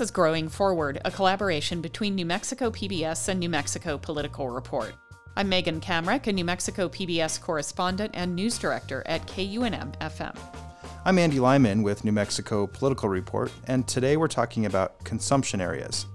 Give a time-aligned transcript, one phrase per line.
[0.00, 4.94] This is Growing Forward, a collaboration between New Mexico PBS and New Mexico Political Report.
[5.36, 10.34] I'm Megan Kamerick, a New Mexico PBS correspondent and news director at KUNM FM.
[11.04, 16.06] I'm Andy Lyman with New Mexico Political Report, and today we're talking about consumption areas.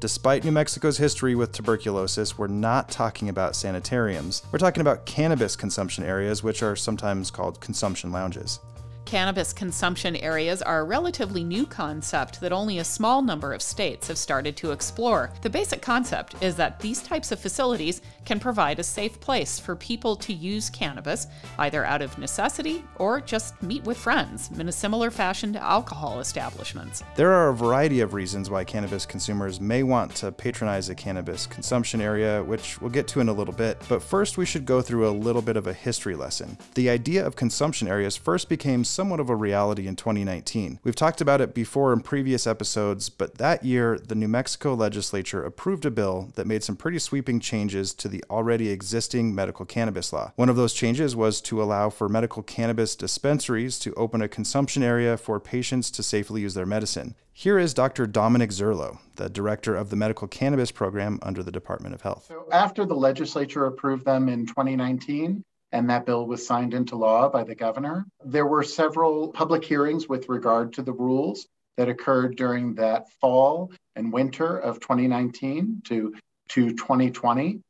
[0.00, 4.42] Despite New Mexico's history with tuberculosis, we're not talking about sanitariums.
[4.52, 8.60] We're talking about cannabis consumption areas, which are sometimes called consumption lounges.
[9.04, 14.08] Cannabis consumption areas are a relatively new concept that only a small number of states
[14.08, 15.30] have started to explore.
[15.42, 19.76] The basic concept is that these types of facilities can provide a safe place for
[19.76, 21.26] people to use cannabis,
[21.58, 26.20] either out of necessity or just meet with friends in a similar fashion to alcohol
[26.20, 27.02] establishments.
[27.14, 31.46] There are a variety of reasons why cannabis consumers may want to patronize a cannabis
[31.46, 33.80] consumption area, which we'll get to in a little bit.
[33.86, 36.56] But first, we should go through a little bit of a history lesson.
[36.74, 40.78] The idea of consumption areas first became somewhat of a reality in 2019.
[40.84, 45.44] We've talked about it before in previous episodes, but that year, the New Mexico legislature
[45.44, 50.12] approved a bill that made some pretty sweeping changes to the already existing medical cannabis
[50.12, 50.32] law.
[50.36, 54.82] One of those changes was to allow for medical cannabis dispensaries to open a consumption
[54.82, 57.16] area for patients to safely use their medicine.
[57.32, 58.06] Here is Dr.
[58.06, 62.26] Dominic Zurlo, the director of the medical cannabis program under the Department of Health.
[62.28, 65.42] So, after the legislature approved them in 2019,
[65.74, 68.06] and that bill was signed into law by the governor.
[68.24, 73.72] There were several public hearings with regard to the rules that occurred during that fall
[73.96, 76.14] and winter of 2019 to,
[76.50, 77.60] to 2020.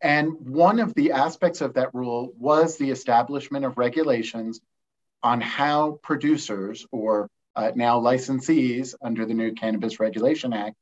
[0.00, 4.60] And one of the aspects of that rule was the establishment of regulations
[5.22, 10.74] on how producers, or uh, now licensees under the new Cannabis Regulation Act,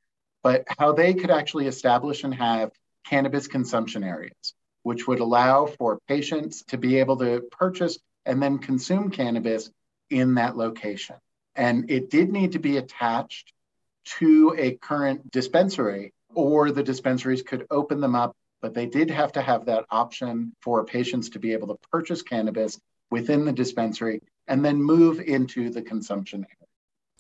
[0.43, 2.71] but how they could actually establish and have
[3.05, 8.59] cannabis consumption areas which would allow for patients to be able to purchase and then
[8.59, 9.71] consume cannabis
[10.11, 11.17] in that location.
[11.55, 13.53] And it did need to be attached
[14.19, 19.33] to a current dispensary, or the dispensaries could open them up, but they did have
[19.33, 22.79] to have that option for patients to be able to purchase cannabis
[23.11, 26.70] within the dispensary and then move into the consumption area.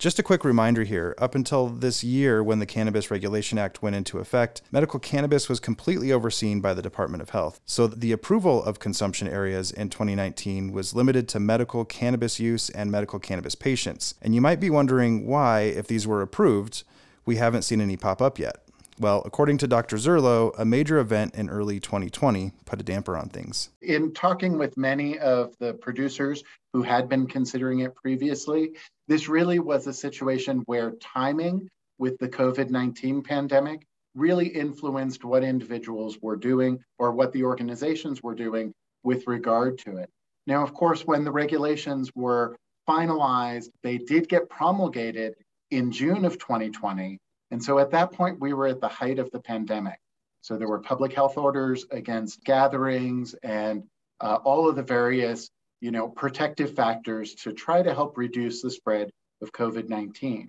[0.00, 3.94] Just a quick reminder here up until this year, when the Cannabis Regulation Act went
[3.94, 7.61] into effect, medical cannabis was completely overseen by the Department of Health.
[7.66, 12.91] So the approval of consumption areas in 2019 was limited to medical cannabis use and
[12.91, 14.15] medical cannabis patients.
[14.22, 16.83] And you might be wondering why, if these were approved,
[17.27, 18.65] we haven't seen any pop up yet.
[19.00, 19.97] Well, according to Dr.
[19.97, 23.71] Zurlo, a major event in early 2020 put a damper on things.
[23.81, 26.44] In talking with many of the producers
[26.75, 28.77] who had been considering it previously,
[29.09, 31.66] this really was a situation where timing
[31.99, 38.22] with the COVID 19 pandemic really influenced what individuals were doing or what the organizations
[38.22, 38.71] were doing
[39.03, 40.10] with regard to it.
[40.47, 42.55] Now, of course, when the regulations were
[42.87, 45.37] finalized, they did get promulgated
[45.71, 47.19] in June of 2020.
[47.50, 49.99] And so at that point, we were at the height of the pandemic.
[50.43, 53.84] So there were public health orders against gatherings and
[54.21, 55.50] uh, all of the various,
[55.81, 59.10] you know, protective factors to try to help reduce the spread
[59.43, 60.49] of COVID-19.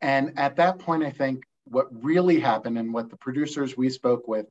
[0.00, 4.28] And at that point, I think what really happened and what the producers we spoke
[4.28, 4.46] with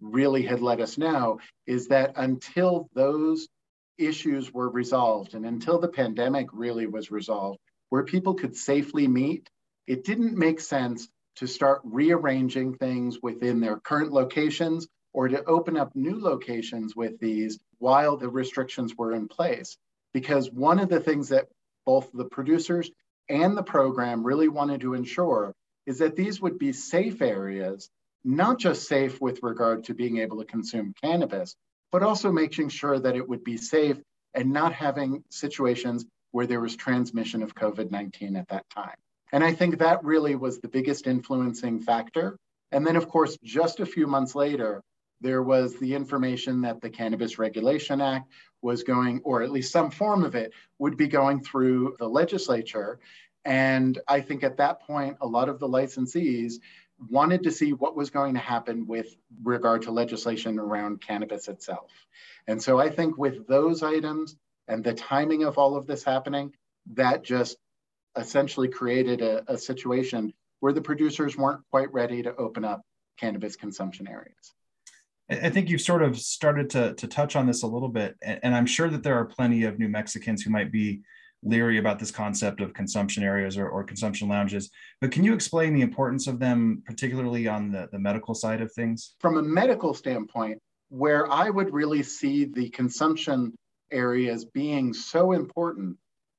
[0.00, 3.48] really had let us know is that until those
[3.96, 7.58] issues were resolved and until the pandemic really was resolved,
[7.88, 9.48] where people could safely meet,
[9.86, 11.08] it didn't make sense
[11.38, 17.18] to start rearranging things within their current locations or to open up new locations with
[17.20, 19.76] these while the restrictions were in place.
[20.12, 21.46] Because one of the things that
[21.86, 22.90] both the producers
[23.28, 25.54] and the program really wanted to ensure
[25.86, 27.88] is that these would be safe areas,
[28.24, 31.54] not just safe with regard to being able to consume cannabis,
[31.92, 33.96] but also making sure that it would be safe
[34.34, 38.96] and not having situations where there was transmission of COVID 19 at that time.
[39.32, 42.38] And I think that really was the biggest influencing factor.
[42.72, 44.82] And then, of course, just a few months later,
[45.20, 48.30] there was the information that the Cannabis Regulation Act
[48.62, 53.00] was going, or at least some form of it, would be going through the legislature.
[53.44, 56.54] And I think at that point, a lot of the licensees
[57.10, 61.90] wanted to see what was going to happen with regard to legislation around cannabis itself.
[62.46, 64.36] And so I think with those items
[64.66, 66.52] and the timing of all of this happening,
[66.94, 67.56] that just
[68.18, 72.82] essentially created a, a situation where the producers weren't quite ready to open up
[73.18, 74.54] cannabis consumption areas.
[75.30, 78.54] I think you've sort of started to, to touch on this a little bit, and
[78.54, 81.02] I'm sure that there are plenty of New Mexicans who might be
[81.42, 84.70] leery about this concept of consumption areas or, or consumption lounges.
[85.00, 88.72] But can you explain the importance of them, particularly on the, the medical side of
[88.72, 89.14] things?
[89.20, 93.54] From a medical standpoint, where I would really see the consumption
[93.92, 95.96] areas being so important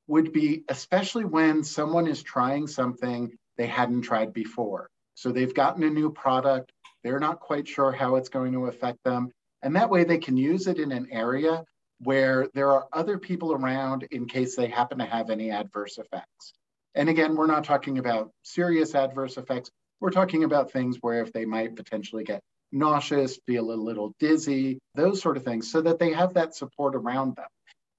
[0.09, 4.89] would be especially when someone is trying something they hadn't tried before.
[5.13, 6.71] So they've gotten a new product.
[7.03, 9.29] They're not quite sure how it's going to affect them.
[9.61, 11.63] And that way they can use it in an area
[11.99, 16.53] where there are other people around in case they happen to have any adverse effects.
[16.95, 19.69] And again, we're not talking about serious adverse effects.
[19.99, 22.41] We're talking about things where if they might potentially get
[22.71, 26.95] nauseous, feel a little dizzy, those sort of things, so that they have that support
[26.95, 27.47] around them.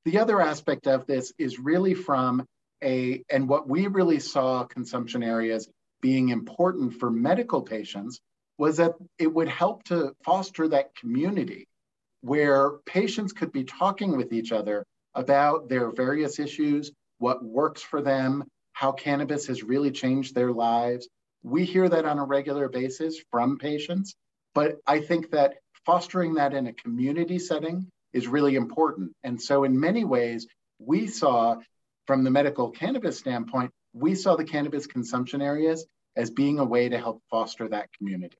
[0.05, 2.47] The other aspect of this is really from
[2.82, 5.69] a, and what we really saw consumption areas
[6.00, 8.20] being important for medical patients
[8.56, 11.67] was that it would help to foster that community
[12.23, 18.02] where patients could be talking with each other about their various issues, what works for
[18.02, 21.08] them, how cannabis has really changed their lives.
[21.43, 24.14] We hear that on a regular basis from patients,
[24.55, 25.55] but I think that
[25.87, 29.12] fostering that in a community setting is really important.
[29.25, 30.47] And so, in many ways,
[30.79, 31.57] we saw
[32.07, 35.87] from the medical cannabis standpoint, we saw the cannabis consumption areas
[36.17, 38.37] as being a way to help foster that community.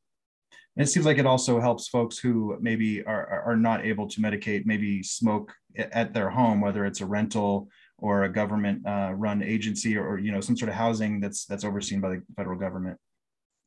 [0.77, 4.21] And it seems like it also helps folks who maybe are, are not able to
[4.21, 7.69] medicate, maybe smoke at their home, whether it's a rental
[7.99, 11.45] or a government uh, run agency or, or, you know some sort of housing that's
[11.45, 12.99] that's overseen by the federal government.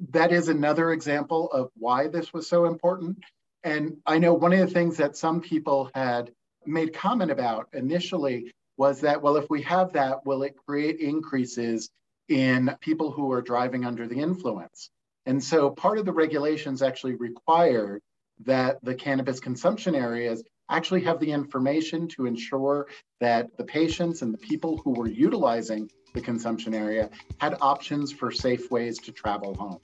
[0.09, 3.17] That is another example of why this was so important.
[3.63, 6.31] And I know one of the things that some people had
[6.65, 11.89] made comment about initially was that, well, if we have that, will it create increases
[12.29, 14.89] in people who are driving under the influence?
[15.25, 18.01] And so part of the regulations actually required
[18.45, 22.87] that the cannabis consumption areas actually have the information to ensure
[23.19, 27.09] that the patients and the people who were utilizing the consumption area
[27.39, 29.79] had options for safe ways to travel home.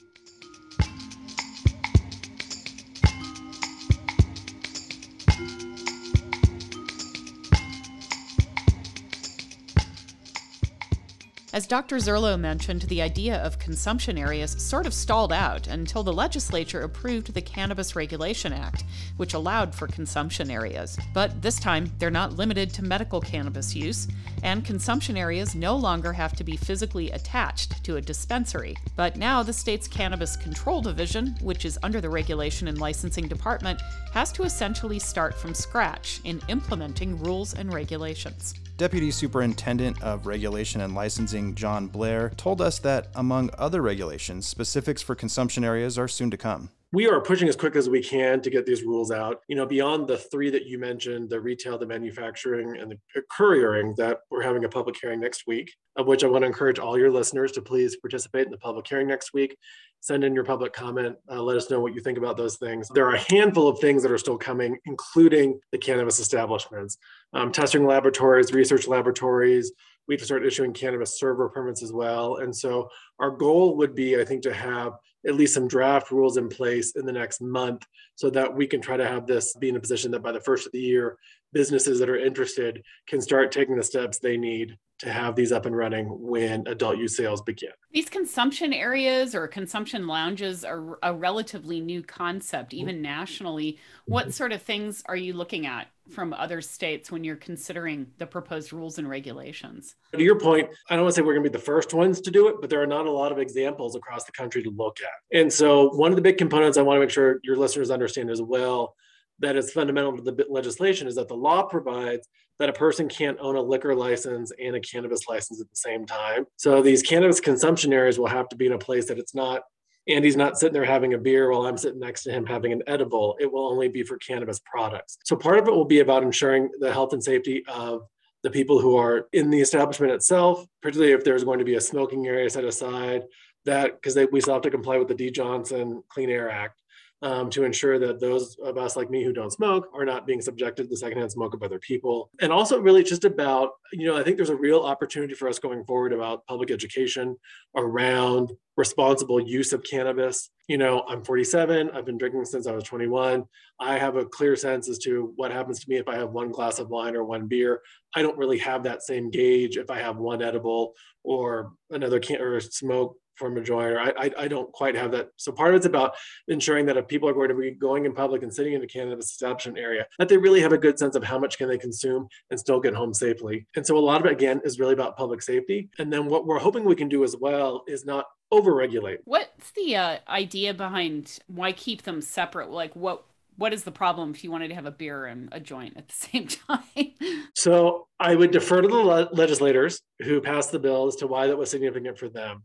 [11.59, 11.97] As Dr.
[11.97, 17.33] Zurlo mentioned, the idea of consumption areas sort of stalled out until the legislature approved
[17.33, 18.85] the Cannabis Regulation Act,
[19.17, 20.97] which allowed for consumption areas.
[21.13, 24.07] But this time, they're not limited to medical cannabis use,
[24.41, 28.77] and consumption areas no longer have to be physically attached to a dispensary.
[28.95, 33.81] But now the state's Cannabis Control Division, which is under the Regulation and Licensing Department,
[34.13, 38.53] has to essentially start from scratch in implementing rules and regulations.
[38.79, 45.01] Deputy Superintendent of Regulation and Licensing John Blair told us that, among other regulations, specifics
[45.01, 48.41] for consumption areas are soon to come we are pushing as quick as we can
[48.41, 49.41] to get these rules out.
[49.47, 53.93] You know, beyond the three that you mentioned, the retail, the manufacturing, and the couriering,
[53.97, 56.97] that we're having a public hearing next week, of which I want to encourage all
[56.97, 59.55] your listeners to please participate in the public hearing next week.
[60.01, 61.17] Send in your public comment.
[61.29, 62.89] Uh, let us know what you think about those things.
[62.89, 66.97] There are a handful of things that are still coming, including the cannabis establishments,
[67.33, 69.71] um, testing laboratories, research laboratories,
[70.07, 72.37] we have to start issuing cannabis server permits as well.
[72.37, 72.89] And so
[73.19, 74.93] our goal would be, I think, to have
[75.27, 77.85] at least some draft rules in place in the next month
[78.15, 80.39] so that we can try to have this be in a position that by the
[80.39, 81.17] first of the year,
[81.53, 85.65] businesses that are interested can start taking the steps they need to have these up
[85.65, 87.71] and running when adult use sales begin.
[87.91, 93.79] These consumption areas or consumption lounges are a relatively new concept, even nationally.
[94.05, 94.31] What mm-hmm.
[94.31, 98.73] sort of things are you looking at from other states when you're considering the proposed
[98.73, 99.95] rules and regulations?
[100.13, 102.19] To your point, I don't want to say we're going to be the first ones
[102.21, 104.69] to do it, but there are not a lot of examples across the country to
[104.69, 105.37] look at.
[105.37, 108.29] And so, one of the big components I want to make sure your listeners understand
[108.29, 108.95] as well
[109.39, 112.27] that is fundamental to the legislation is that the law provides
[112.59, 116.05] that a person can't own a liquor license and a cannabis license at the same
[116.05, 116.45] time.
[116.57, 119.61] So these cannabis consumption areas will have to be in a place that it's not
[120.07, 122.81] Andy's not sitting there having a beer while I'm sitting next to him having an
[122.87, 123.37] edible.
[123.39, 125.19] It will only be for cannabis products.
[125.23, 128.01] So part of it will be about ensuring the health and safety of
[128.41, 131.81] the people who are in the establishment itself, particularly if there's going to be a
[131.81, 133.23] smoking area set aside,
[133.65, 136.81] that because we still have to comply with the Dee Johnson Clean Air Act
[137.21, 140.41] um, to ensure that those of us like me who don't smoke are not being
[140.41, 142.29] subjected to the secondhand smoke of other people.
[142.41, 145.59] And also, really, just about, you know, I think there's a real opportunity for us
[145.59, 147.35] going forward about public education
[147.75, 150.49] around responsible use of cannabis.
[150.69, 153.43] You know, I'm 47, I've been drinking since I was 21.
[153.81, 156.51] I have a clear sense as to what happens to me if I have one
[156.51, 157.81] glass of wine or one beer.
[158.15, 162.39] I don't really have that same gauge if I have one edible or another can
[162.39, 163.99] or smoke from a joiner.
[163.99, 165.29] I, I, I don't quite have that.
[165.37, 166.15] So part of it's about
[166.47, 168.87] ensuring that if people are going to be going in public and sitting in a
[168.87, 171.77] cannabis establishment area, that they really have a good sense of how much can they
[171.77, 173.65] consume and still get home safely.
[173.75, 175.89] And so a lot of it again is really about public safety.
[175.97, 179.19] And then what we're hoping we can do as well is not overregulate.
[179.25, 182.69] What's the uh, idea behind why keep them separate?
[182.69, 183.23] Like what
[183.59, 186.07] what is the problem if you wanted to have a beer and a joint at
[186.07, 187.13] the same time?
[187.55, 191.47] so I would defer to the le- legislators who passed the bill as to why
[191.47, 192.63] that was significant for them.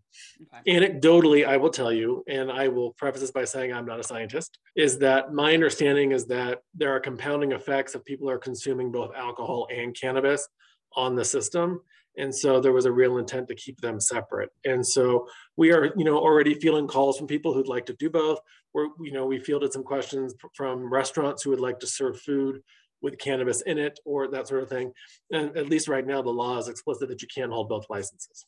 [0.54, 0.78] Okay.
[0.78, 4.04] Anecdotally, I will tell you, and I will preface this by saying I'm not a
[4.04, 8.92] scientist, is that my understanding is that there are compounding effects if people are consuming
[8.92, 10.48] both alcohol and cannabis
[10.96, 11.80] on the system
[12.16, 15.92] and so there was a real intent to keep them separate and so we are
[15.96, 18.38] you know already feeling calls from people who'd like to do both
[18.74, 22.62] we're you know we fielded some questions from restaurants who would like to serve food
[23.00, 24.90] with cannabis in it or that sort of thing.
[25.30, 28.46] And at least right now the law is explicit that you can't hold both licenses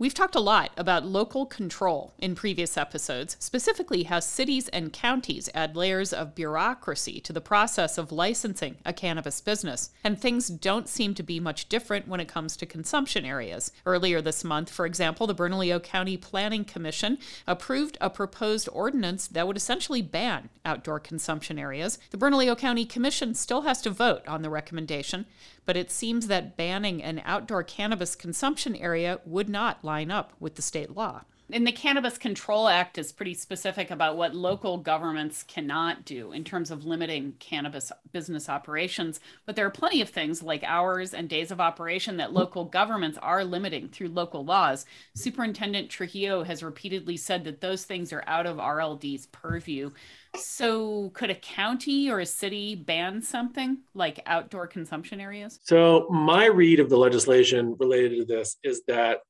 [0.00, 5.50] We've talked a lot about local control in previous episodes, specifically how cities and counties
[5.52, 9.90] add layers of bureaucracy to the process of licensing a cannabis business.
[10.02, 13.72] And things don't seem to be much different when it comes to consumption areas.
[13.84, 19.46] Earlier this month, for example, the Bernalillo County Planning Commission approved a proposed ordinance that
[19.46, 21.98] would essentially ban outdoor consumption areas.
[22.10, 25.26] The Bernalillo County Commission still has to vote on the recommendation,
[25.70, 30.56] but it seems that banning an outdoor cannabis consumption area would not line up with
[30.56, 31.22] the state law.
[31.52, 36.42] And the Cannabis Control Act is pretty specific about what local governments cannot do in
[36.42, 39.20] terms of limiting cannabis business operations.
[39.46, 43.18] But there are plenty of things like hours and days of operation that local governments
[43.22, 44.86] are limiting through local laws.
[45.14, 49.92] Superintendent Trujillo has repeatedly said that those things are out of RLD's purview.
[50.36, 55.58] So, could a county or a city ban something like outdoor consumption areas?
[55.64, 59.20] So, my read of the legislation related to this is that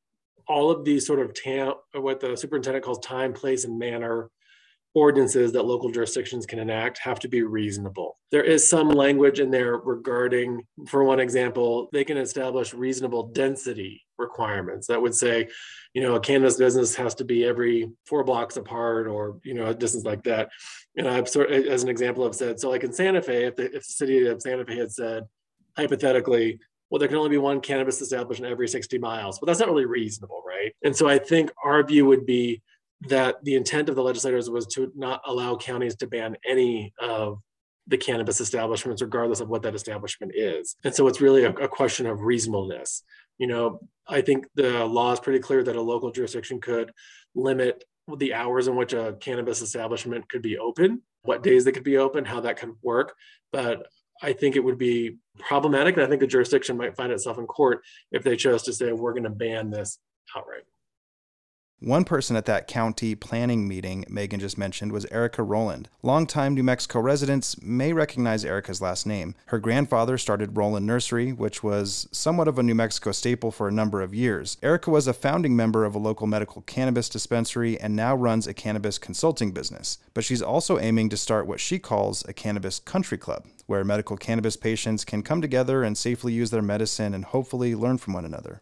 [0.46, 4.30] all of these sort of tam, what the superintendent calls time, place, and manner
[4.94, 8.18] ordinances that local jurisdictions can enact have to be reasonable.
[8.32, 14.02] There is some language in there regarding, for one example, they can establish reasonable density
[14.18, 15.48] requirements that would say,
[15.94, 19.66] you know, a cannabis business has to be every four blocks apart or, you know,
[19.66, 20.50] a distance like that.
[20.96, 23.56] And I've sort of, as an example, I've said, so like in Santa Fe, if
[23.56, 25.24] the, if the city of Santa Fe had said,
[25.76, 26.58] hypothetically,
[26.90, 29.86] well, there can only be one cannabis establishment every 60 miles, but that's not really
[29.86, 30.74] reasonable, right?
[30.82, 32.62] And so I think our view would be
[33.08, 37.40] that the intent of the legislators was to not allow counties to ban any of
[37.86, 40.76] the cannabis establishments, regardless of what that establishment is.
[40.84, 43.02] And so it's really a, a question of reasonableness.
[43.38, 46.92] You know, I think the law is pretty clear that a local jurisdiction could
[47.34, 47.84] limit
[48.18, 51.96] the hours in which a cannabis establishment could be open, what days they could be
[51.96, 53.14] open, how that could work.
[53.50, 53.86] But
[54.22, 55.96] I think it would be problematic.
[55.96, 58.92] And I think the jurisdiction might find itself in court if they chose to say,
[58.92, 59.98] we're going to ban this
[60.36, 60.64] outright.
[61.82, 65.88] One person at that county planning meeting Megan just mentioned was Erica Roland.
[66.02, 69.34] Longtime New Mexico residents may recognize Erica's last name.
[69.46, 73.72] Her grandfather started Roland Nursery, which was somewhat of a New Mexico staple for a
[73.72, 74.58] number of years.
[74.62, 78.52] Erica was a founding member of a local medical cannabis dispensary and now runs a
[78.52, 79.96] cannabis consulting business.
[80.12, 84.18] But she's also aiming to start what she calls a cannabis country club, where medical
[84.18, 88.26] cannabis patients can come together and safely use their medicine and hopefully learn from one
[88.26, 88.60] another.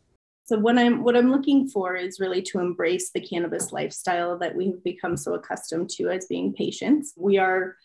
[0.49, 4.57] So what I'm what I'm looking for is really to embrace the cannabis lifestyle that
[4.57, 7.13] we've become so accustomed to as being patients.
[7.19, 7.77] We are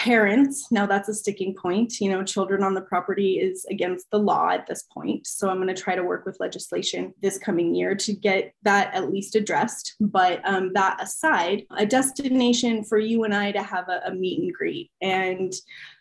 [0.00, 4.18] parents now that's a sticking point you know children on the property is against the
[4.18, 7.74] law at this point so i'm going to try to work with legislation this coming
[7.74, 13.24] year to get that at least addressed but um, that aside a destination for you
[13.24, 15.52] and i to have a, a meet and greet and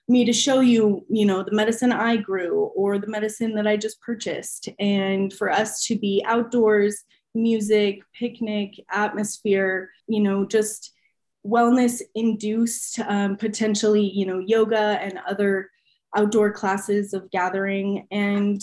[0.08, 3.77] me to show you, you know, the medicine I grew or the medicine that I
[3.77, 4.68] just purchased.
[4.79, 7.03] And for us to be outdoors,
[7.36, 10.94] music, picnic, atmosphere, you know, just
[11.46, 15.69] wellness induced, um, potentially, you know, yoga and other
[16.15, 18.62] outdoor classes of gathering and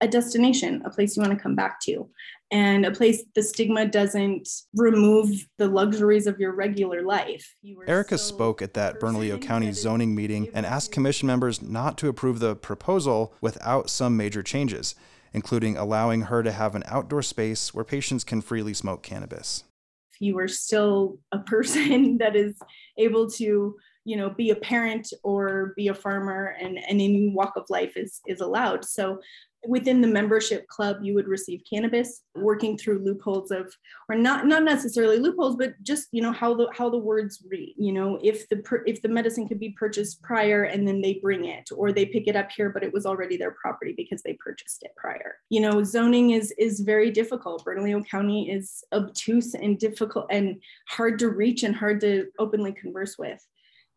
[0.00, 2.08] a destination, a place you want to come back to
[2.50, 7.56] and a place the stigma doesn't remove the luxuries of your regular life.
[7.88, 12.38] Erica spoke at that Bernalillo County zoning meeting and asked commission members not to approve
[12.38, 14.94] the proposal without some major changes,
[15.32, 19.64] including allowing her to have an outdoor space where patients can freely smoke cannabis.
[20.20, 22.56] You are still a person that is
[22.98, 27.54] able to you know be a parent or be a farmer and, and any walk
[27.56, 28.84] of life is is allowed.
[28.84, 29.20] So
[29.68, 33.72] within the membership club you would receive cannabis working through loopholes of
[34.08, 37.74] or not not necessarily loopholes but just you know how the how the words read
[37.76, 41.46] you know if the if the medicine could be purchased prior and then they bring
[41.46, 44.34] it or they pick it up here but it was already their property because they
[44.34, 45.36] purchased it prior.
[45.50, 47.64] You know zoning is is very difficult.
[47.64, 53.16] Bernalillo county is obtuse and difficult and hard to reach and hard to openly converse
[53.18, 53.44] with.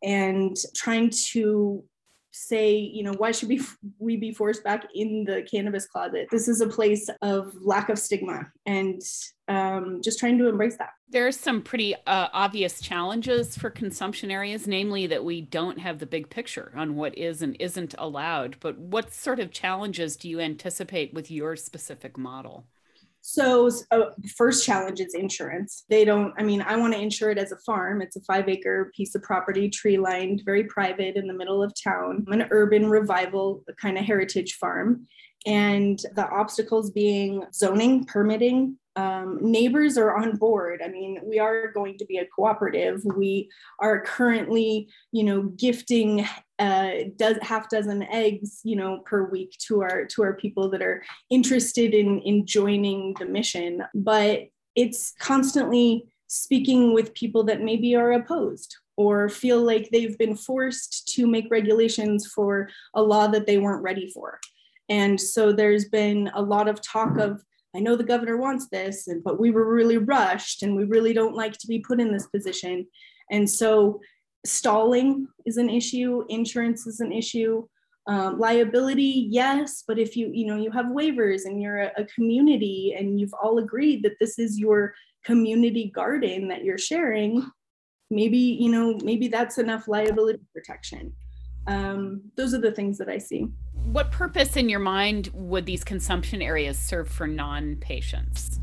[0.01, 1.83] And trying to
[2.31, 3.61] say, you know, why should we
[3.97, 6.27] we be forced back in the cannabis closet?
[6.31, 9.01] This is a place of lack of stigma and
[9.47, 10.91] um, just trying to embrace that.
[11.09, 16.05] There's some pretty uh, obvious challenges for consumption areas, namely that we don't have the
[16.05, 18.57] big picture on what is and isn't allowed.
[18.59, 22.65] But what sort of challenges do you anticipate with your specific model?
[23.31, 24.05] So, uh,
[24.35, 25.85] first challenge is insurance.
[25.87, 28.01] They don't, I mean, I want to insure it as a farm.
[28.01, 31.71] It's a five acre piece of property, tree lined, very private in the middle of
[31.79, 35.05] town, an urban revival kind of heritage farm.
[35.45, 40.81] And the obstacles being zoning, permitting, um, neighbors are on board.
[40.83, 43.01] I mean, we are going to be a cooperative.
[43.15, 46.25] We are currently, you know, gifting
[46.59, 46.91] uh,
[47.41, 51.93] half dozen eggs, you know, per week to our to our people that are interested
[51.93, 53.83] in in joining the mission.
[53.95, 60.35] But it's constantly speaking with people that maybe are opposed or feel like they've been
[60.35, 64.39] forced to make regulations for a law that they weren't ready for.
[64.89, 67.41] And so there's been a lot of talk of
[67.75, 71.13] I know the governor wants this, and but we were really rushed and we really
[71.13, 72.87] don't like to be put in this position.
[73.31, 73.99] And so
[74.45, 77.67] stalling is an issue, insurance is an issue.
[78.07, 82.05] Um, liability, yes, but if you you know you have waivers and you're a, a
[82.05, 87.45] community and you've all agreed that this is your community garden that you're sharing,
[88.09, 91.13] maybe you know maybe that's enough liability protection
[91.69, 93.47] um, those are the things that I see.
[93.89, 98.59] What purpose in your mind would these consumption areas serve for non patients?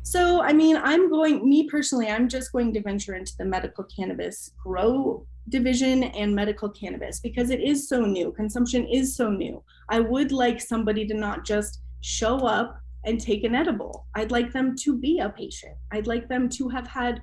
[0.00, 3.84] So, I mean, I'm going, me personally, I'm just going to venture into the medical
[3.84, 8.32] cannabis grow division and medical cannabis because it is so new.
[8.32, 9.62] Consumption is so new.
[9.90, 14.06] I would like somebody to not just show up and take an edible.
[14.14, 15.76] I'd like them to be a patient.
[15.92, 17.20] I'd like them to have had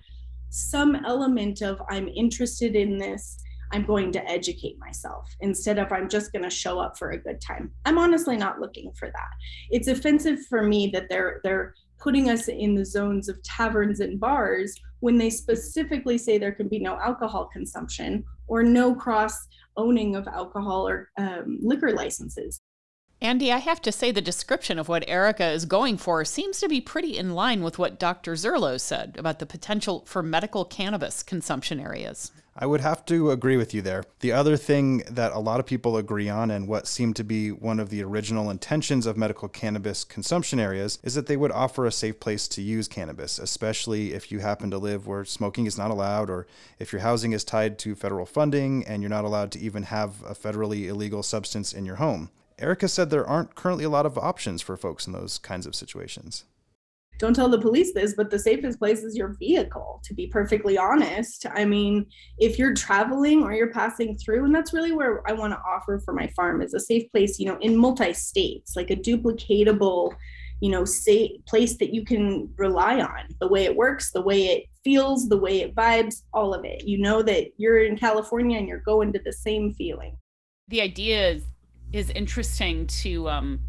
[0.50, 3.40] some element of I'm interested in this
[3.72, 7.18] I'm going to educate myself instead of I'm just going to show up for a
[7.18, 7.72] good time.
[7.86, 9.30] I'm honestly not looking for that.
[9.70, 14.20] It's offensive for me that they're they're putting us in the zones of taverns and
[14.20, 19.48] bars when they specifically say there can be no alcohol consumption or no cross
[19.78, 22.62] owning of alcohol or um, liquor licenses.
[23.20, 26.70] Andy, I have to say the description of what Erica is going for seems to
[26.70, 28.34] be pretty in line with what Dr.
[28.34, 32.32] Zurlo said about the potential for medical cannabis consumption areas.
[32.60, 34.04] I would have to agree with you there.
[34.22, 37.52] The other thing that a lot of people agree on, and what seemed to be
[37.52, 41.86] one of the original intentions of medical cannabis consumption areas, is that they would offer
[41.86, 45.78] a safe place to use cannabis, especially if you happen to live where smoking is
[45.78, 46.48] not allowed, or
[46.80, 50.24] if your housing is tied to federal funding and you're not allowed to even have
[50.24, 52.32] a federally illegal substance in your home.
[52.58, 55.76] Erica said there aren't currently a lot of options for folks in those kinds of
[55.76, 56.44] situations
[57.18, 60.78] don't tell the police this, but the safest place is your vehicle, to be perfectly
[60.78, 61.46] honest.
[61.54, 62.06] I mean,
[62.38, 66.00] if you're traveling or you're passing through, and that's really where I want to offer
[66.00, 70.14] for my farm is a safe place, you know, in multi states, like a duplicatable,
[70.62, 74.48] you know, safe place that you can rely on the way it works, the way
[74.48, 76.86] it feels, the way it vibes, all of it.
[76.86, 80.18] You know that you're in California and you're going to the same feeling.
[80.68, 81.44] The idea is,
[81.94, 83.60] is interesting to um,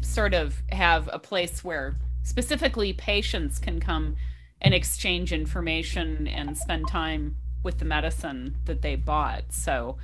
[0.00, 4.16] sort of have a place where specifically patients can come
[4.60, 9.96] and exchange information and spend time with the medicine that they bought so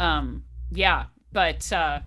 [0.00, 2.00] um yeah but uh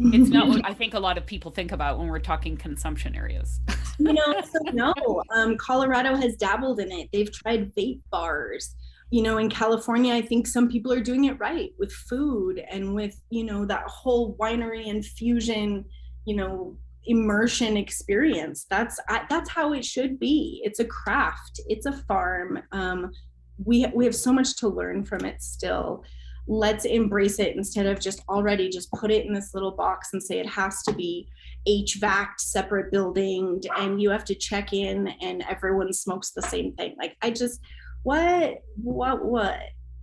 [0.00, 3.14] it's not what I think a lot of people think about when we're talking consumption
[3.14, 3.60] areas.
[3.98, 4.94] you know, so no.
[5.34, 7.10] Um, Colorado has dabbled in it.
[7.12, 8.74] They've tried vape bars.
[9.10, 12.94] You know, in California, I think some people are doing it right with food and
[12.94, 15.84] with, you know, that whole winery and fusion,
[16.24, 18.66] you know, immersion experience.
[18.68, 20.60] That's that's how it should be.
[20.64, 21.60] It's a craft.
[21.66, 22.60] It's a farm.
[22.72, 23.10] Um,
[23.64, 26.04] we we have so much to learn from it still.
[26.46, 30.22] Let's embrace it instead of just already just put it in this little box and
[30.22, 31.28] say it has to be
[31.68, 36.96] HVAC separate building and you have to check in and everyone smokes the same thing.
[36.98, 37.60] Like I just
[38.02, 39.60] what what what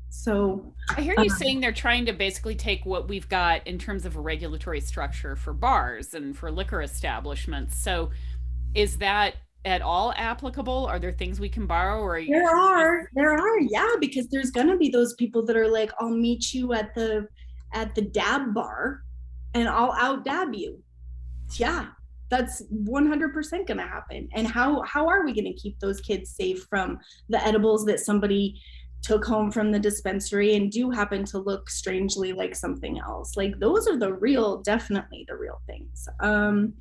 [0.10, 3.78] so I hear you um, saying they're trying to basically take what we've got in
[3.78, 7.78] terms of a regulatory structure for bars and for liquor establishments.
[7.78, 8.12] So
[8.74, 10.86] is that at all applicable?
[10.88, 14.52] Are there things we can borrow or are there are there are yeah because there's
[14.52, 17.28] gonna be those people that are like I'll meet you at the
[17.74, 19.04] at the dab bar
[19.54, 20.82] and I'll out dab you.
[21.54, 21.88] Yeah,
[22.30, 26.32] that's 100% going to happen and how how are we going to keep those kids
[26.32, 28.60] safe from the edibles that somebody
[29.02, 33.38] took home from the dispensary and do happen to look strangely like something else.
[33.38, 36.08] Like those are the real definitely the real things.
[36.20, 36.74] Um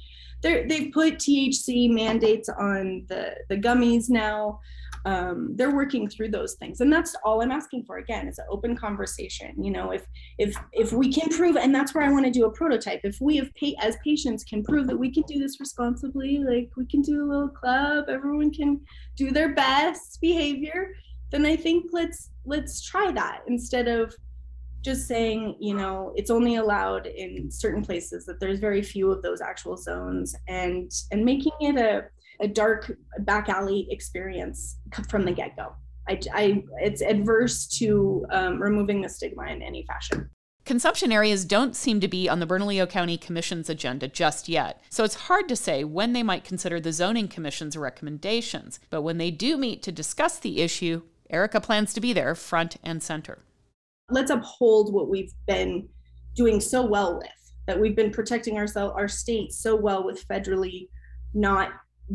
[0.42, 4.60] they've put THC mandates on the, the gummies now.
[5.04, 6.80] Um, they're working through those things.
[6.80, 7.98] And that's all i'm asking for.
[7.98, 10.04] Again is an open conversation you know if
[10.38, 13.00] if if we can prove and that's where i want to do a prototype.
[13.04, 16.70] If we have pa- as patients can prove that we can do this responsibly like
[16.76, 18.80] we can do a little club everyone can
[19.16, 20.90] do their best behavior
[21.30, 24.14] then i think let's let's try that instead of
[24.86, 29.20] just saying, you know, it's only allowed in certain places that there's very few of
[29.20, 32.04] those actual zones and and making it a,
[32.40, 34.78] a dark back alley experience
[35.10, 35.74] from the get-go.
[36.08, 40.30] I, I it's adverse to um, removing the stigma in any fashion.
[40.64, 45.02] Consumption areas don't seem to be on the Bernalillo County Commission's agenda just yet, so
[45.02, 48.78] it's hard to say when they might consider the Zoning Commission's recommendations.
[48.88, 52.76] But when they do meet to discuss the issue, Erica plans to be there front
[52.82, 53.38] and center.
[54.10, 55.88] Let's uphold what we've been
[56.34, 60.88] doing so well with that we've been protecting ourselves our state so well with federally
[61.34, 61.70] not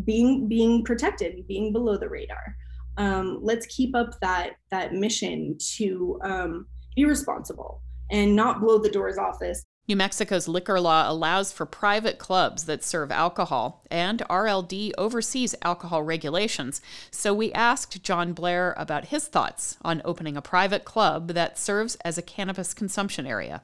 [0.05, 2.55] being being protected being below the radar.
[2.97, 8.89] Um, let's keep up that that mission to um, be responsible and not blow the
[8.89, 14.19] doors off this New Mexico's liquor law allows for private clubs that serve alcohol, and
[14.29, 16.81] RLD oversees alcohol regulations.
[17.09, 21.95] So we asked John Blair about his thoughts on opening a private club that serves
[22.05, 23.63] as a cannabis consumption area.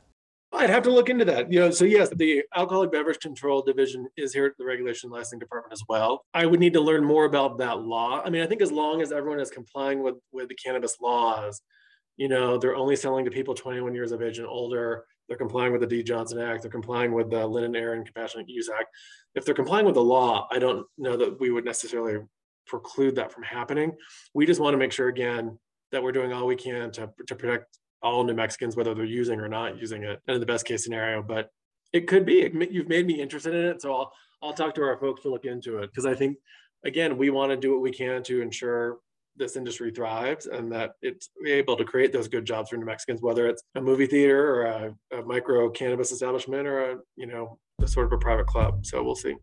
[0.51, 1.51] I'd have to look into that.
[1.51, 5.39] You know, so yes, the Alcoholic Beverage Control Division is here at the Regulation Licensing
[5.39, 6.25] Department as well.
[6.33, 8.23] I would need to learn more about that law.
[8.25, 11.61] I mean, I think as long as everyone is complying with with the cannabis laws,
[12.17, 15.71] you know, they're only selling to people 21 years of age and older they're complying
[15.71, 18.89] with the Dee Johnson Act, they're complying with the Lynn and Compassionate Use Act.
[19.35, 22.23] If they're complying with the law, I don't know that we would necessarily
[22.65, 23.93] preclude that from happening.
[24.33, 25.57] We just want to make sure again
[25.91, 29.39] that we're doing all we can to, to protect all New Mexicans, whether they're using
[29.39, 31.21] or not using it, and in the best case scenario.
[31.21, 31.49] But
[31.93, 32.49] it could be.
[32.71, 35.45] You've made me interested in it, so I'll I'll talk to our folks to look
[35.45, 36.37] into it because I think
[36.85, 38.99] again we want to do what we can to ensure
[39.37, 43.21] this industry thrives and that it's able to create those good jobs for New Mexicans,
[43.21, 47.59] whether it's a movie theater or a, a micro cannabis establishment or a, you know,
[47.81, 48.85] a sort of a private club.
[48.85, 49.35] So we'll see.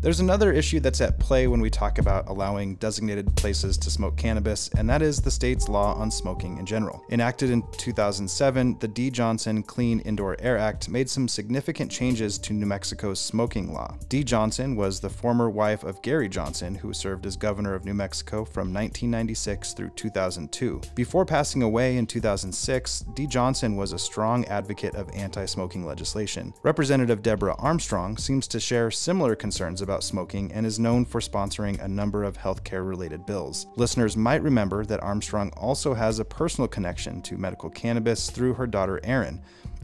[0.00, 4.16] There's another issue that's at play when we talk about allowing designated places to smoke
[4.16, 7.04] cannabis, and that is the state's law on smoking in general.
[7.10, 12.52] Enacted in 2007, the Dee Johnson Clean Indoor Air Act made some significant changes to
[12.52, 13.98] New Mexico's smoking law.
[14.08, 17.94] Dee Johnson was the former wife of Gary Johnson, who served as governor of New
[17.94, 20.80] Mexico from 1996 through 2002.
[20.94, 26.54] Before passing away in 2006, Dee Johnson was a strong advocate of anti smoking legislation.
[26.62, 31.82] Representative Deborah Armstrong seems to share similar concerns about smoking and is known for sponsoring
[31.82, 33.66] a number of healthcare related bills.
[33.76, 38.66] Listeners might remember that Armstrong also has a personal connection to medical cannabis through her
[38.66, 39.40] daughter Erin,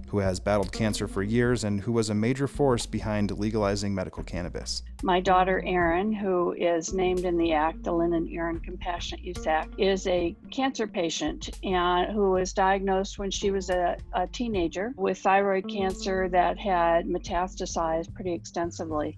[0.08, 4.22] who has battled cancer for years and who was a major force behind legalizing medical
[4.22, 4.82] cannabis.
[5.02, 9.46] My daughter Erin, who is named in the Act, the Lynn and Erin Compassionate Use
[9.46, 14.92] Act, is a cancer patient and who was diagnosed when she was a, a teenager
[14.96, 19.16] with thyroid cancer that had metastasized pretty extensively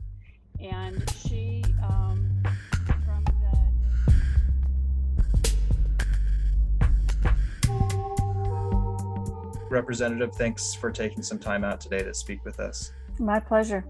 [0.60, 2.42] and she um,
[3.04, 3.70] from the
[9.68, 12.92] representative thanks for taking some time out today to speak with us.
[13.18, 13.84] My pleasure.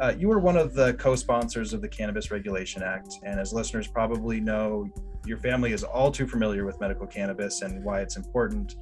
[0.00, 3.86] Uh, you were one of the co-sponsors of the cannabis regulation act and as listeners
[3.86, 4.88] probably know
[5.24, 8.76] your family is all too familiar with medical cannabis and why it's important.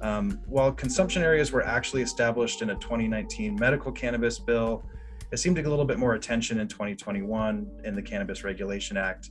[0.00, 4.84] Um, while consumption areas were actually established in a 2019 medical cannabis bill
[5.32, 8.98] it seemed to get a little bit more attention in 2021 in the Cannabis Regulation
[8.98, 9.30] Act.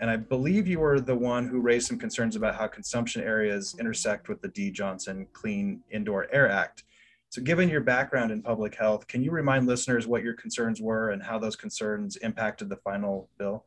[0.00, 3.74] And I believe you were the one who raised some concerns about how consumption areas
[3.78, 6.84] intersect with the Dee Johnson Clean Indoor Air Act.
[7.30, 11.10] So, given your background in public health, can you remind listeners what your concerns were
[11.10, 13.64] and how those concerns impacted the final bill?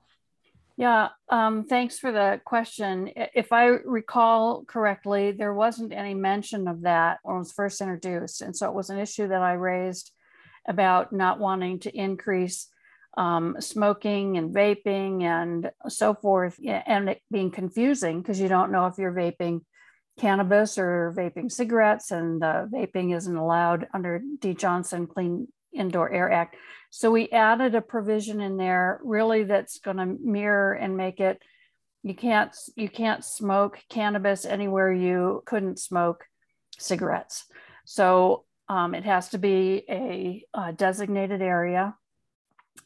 [0.78, 3.12] Yeah, um, thanks for the question.
[3.16, 8.42] If I recall correctly, there wasn't any mention of that when it was first introduced.
[8.42, 10.12] And so it was an issue that I raised
[10.68, 12.68] about not wanting to increase
[13.18, 18.88] um, smoking and vaping and so forth, and it being confusing because you don't know
[18.88, 19.62] if you're vaping
[20.20, 26.56] cannabis or vaping cigarettes, and vaping isn't allowed under Dee Johnson Clean Indoor Air Act.
[26.90, 31.42] So we added a provision in there really that's going to mirror and make it
[32.06, 36.24] you can't you can't smoke cannabis anywhere you couldn't smoke
[36.78, 37.46] cigarettes.
[37.84, 41.96] So um, it has to be a, a, designated area.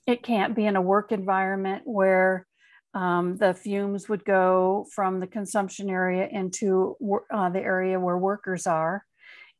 [0.05, 2.45] It can't be in a work environment where
[2.93, 6.97] um, the fumes would go from the consumption area into
[7.31, 9.05] uh, the area where workers are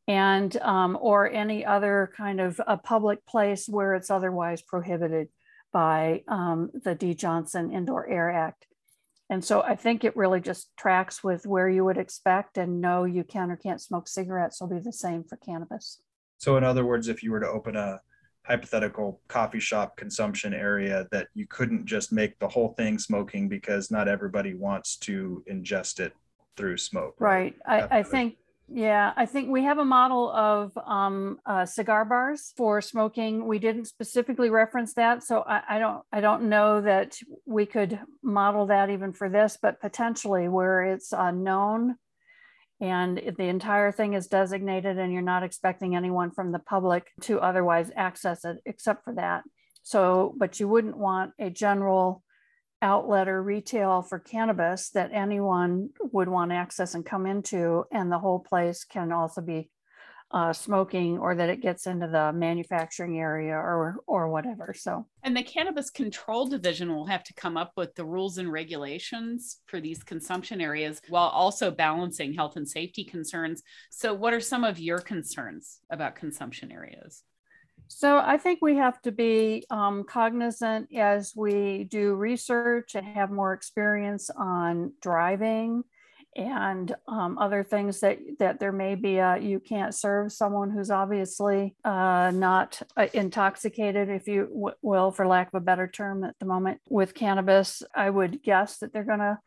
[0.08, 5.28] and um, or any other kind of a public place where it's otherwise prohibited
[5.72, 8.66] by um, the Dee Johnson Indoor Air Act.
[9.30, 13.04] And so I think it really just tracks with where you would expect and know
[13.04, 16.02] you can or can't smoke cigarettes will be the same for cannabis.
[16.40, 18.00] So in other words, if you were to open a
[18.44, 23.90] hypothetical coffee shop consumption area that you couldn't just make the whole thing smoking because
[23.90, 26.14] not everybody wants to ingest it
[26.56, 27.14] through smoke.
[27.18, 27.54] Right.
[27.66, 28.36] I, I think
[28.72, 33.46] yeah, I think we have a model of um, uh, cigar bars for smoking.
[33.46, 37.98] We didn't specifically reference that, so I, I, don't I don't know that we could
[38.22, 41.96] model that even for this, but potentially where it's uh, known
[42.80, 47.10] and if the entire thing is designated and you're not expecting anyone from the public
[47.22, 49.42] to otherwise access it except for that.
[49.82, 52.22] So, but you wouldn't want a general
[52.82, 58.18] outlet or retail for cannabis that anyone would want access and come into, and the
[58.18, 59.70] whole place can also be
[60.32, 64.74] uh, smoking or that it gets into the manufacturing area or or whatever.
[64.76, 68.50] So and the cannabis control division will have to come up with the rules and
[68.50, 73.62] regulations for these consumption areas while also balancing health and safety concerns.
[73.90, 77.24] So what are some of your concerns about consumption areas?
[77.88, 83.32] So I think we have to be um, cognizant as we do research and have
[83.32, 85.82] more experience on driving
[86.36, 90.90] and um, other things that that there may be a, you can't serve someone who's
[90.90, 96.22] obviously uh, not uh, intoxicated if you w- will for lack of a better term
[96.24, 99.38] at the moment with cannabis i would guess that they're going to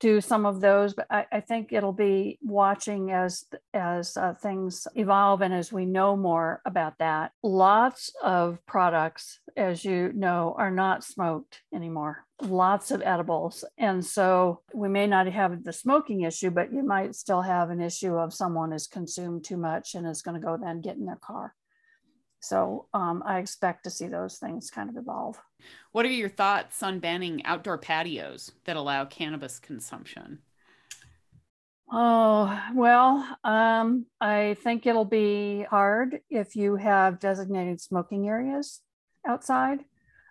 [0.00, 4.88] do some of those, but I, I think it'll be watching as as uh, things
[4.94, 7.32] evolve and as we know more about that.
[7.42, 12.24] Lots of products, as you know, are not smoked anymore.
[12.42, 17.14] Lots of edibles, and so we may not have the smoking issue, but you might
[17.14, 20.56] still have an issue of someone has consumed too much and is going to go
[20.56, 21.54] then get in their car.
[22.40, 25.38] So um, I expect to see those things kind of evolve.
[25.92, 30.40] What are your thoughts on banning outdoor patios that allow cannabis consumption?
[31.92, 38.80] Oh, well, um, I think it'll be hard if you have designated smoking areas
[39.26, 39.80] outside,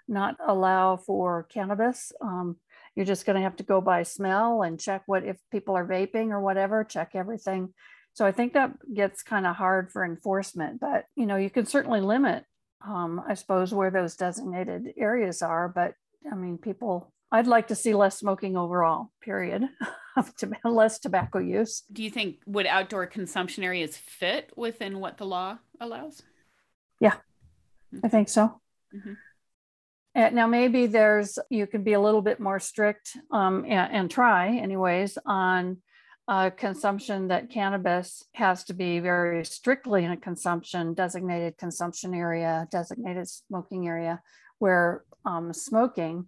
[0.08, 2.13] not allow for cannabis.
[2.22, 2.56] Um,
[2.95, 5.86] you're just going to have to go by smell and check what if people are
[5.86, 7.74] vaping or whatever, check everything
[8.20, 11.66] so I think that gets kind of hard for enforcement, but you know, you can
[11.66, 12.44] certainly limit,
[12.86, 15.70] um, I suppose, where those designated areas are.
[15.70, 15.94] But
[16.30, 19.70] I mean, people, I'd like to see less smoking overall, period,
[20.66, 21.84] less tobacco use.
[21.94, 26.22] Do you think would outdoor consumption areas fit within what the law allows?
[27.00, 27.14] Yeah,
[27.94, 28.00] mm-hmm.
[28.06, 28.60] I think so.
[28.94, 29.14] Mm-hmm.
[30.14, 34.12] Uh, now, maybe there's, you can be a little bit more strict um, and, and
[34.12, 35.78] try, anyways, on
[36.30, 42.68] uh, consumption that cannabis has to be very strictly in a consumption designated consumption area,
[42.72, 44.22] designated smoking area,
[44.60, 46.28] where um, smoking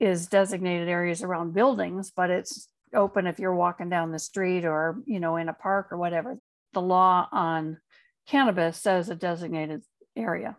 [0.00, 4.96] is designated areas around buildings, but it's open if you're walking down the street or
[5.06, 6.36] you know in a park or whatever.
[6.72, 7.78] The law on
[8.26, 9.82] cannabis says a designated
[10.16, 10.56] area.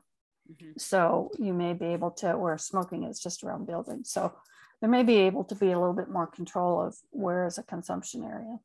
[0.52, 0.72] Mm-hmm.
[0.78, 4.10] So you may be able to, where smoking is just around buildings.
[4.12, 4.34] So
[4.82, 7.64] there may be able to be a little bit more control of where is a
[7.64, 8.60] consumption area.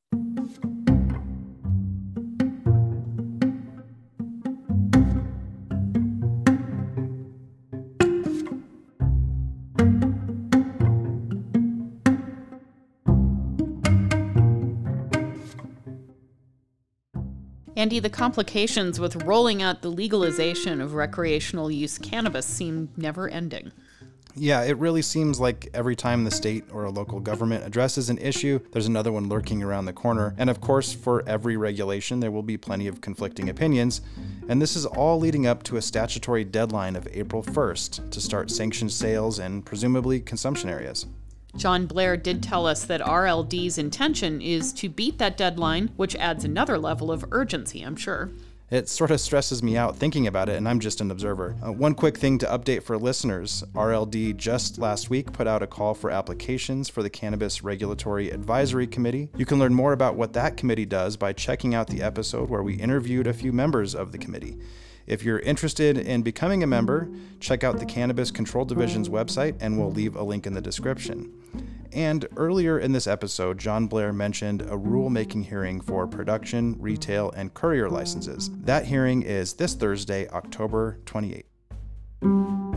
[17.87, 23.70] Andy, the complications with rolling out the legalization of recreational use cannabis seem never ending.
[24.35, 28.18] Yeah, it really seems like every time the state or a local government addresses an
[28.18, 30.35] issue, there's another one lurking around the corner.
[30.37, 34.01] And of course, for every regulation, there will be plenty of conflicting opinions.
[34.49, 38.51] And this is all leading up to a statutory deadline of April 1st to start
[38.51, 41.07] sanctioned sales and presumably consumption areas.
[41.57, 46.45] John Blair did tell us that RLD's intention is to beat that deadline, which adds
[46.45, 48.31] another level of urgency, I'm sure.
[48.69, 51.55] It sort of stresses me out thinking about it, and I'm just an observer.
[51.64, 55.69] Uh, one quick thing to update for listeners RLD just last week put out a
[55.69, 59.29] call for applications for the Cannabis Regulatory Advisory Committee.
[59.37, 62.64] You can learn more about what that committee does by checking out the episode where
[62.64, 64.59] we interviewed a few members of the committee.
[65.07, 69.79] If you're interested in becoming a member, check out the Cannabis Control Division's website, and
[69.79, 71.33] we'll leave a link in the description.
[71.92, 77.55] And earlier in this episode, John Blair mentioned a rulemaking hearing for production, retail, and
[77.55, 78.51] courier licenses.
[78.62, 82.76] That hearing is this Thursday, October 28.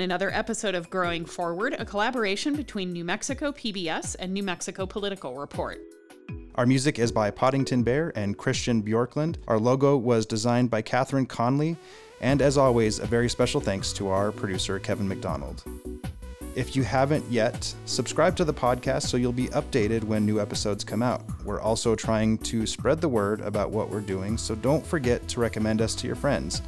[0.00, 5.36] Another episode of Growing Forward, a collaboration between New Mexico PBS and New Mexico Political
[5.36, 5.80] Report.
[6.54, 9.36] Our music is by Poddington Bear and Christian Bjorklund.
[9.48, 11.76] Our logo was designed by Catherine Conley.
[12.22, 15.62] And as always, a very special thanks to our producer, Kevin McDonald.
[16.54, 20.84] If you haven't yet, subscribe to the podcast so you'll be updated when new episodes
[20.84, 21.22] come out.
[21.44, 25.40] We're also trying to spread the word about what we're doing, so don't forget to
[25.40, 26.62] recommend us to your friends.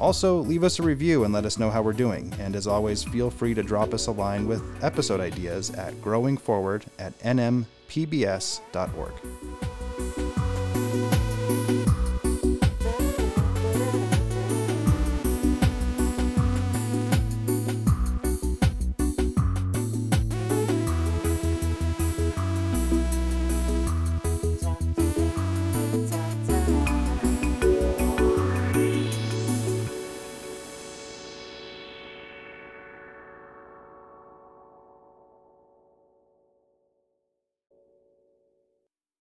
[0.00, 2.32] Also, leave us a review and let us know how we're doing.
[2.40, 6.84] And as always, feel free to drop us a line with episode ideas at growingforward
[6.98, 9.12] at nmpbs.org.